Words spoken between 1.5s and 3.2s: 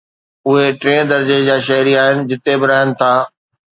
شهري آهن جتي به رهن ٿا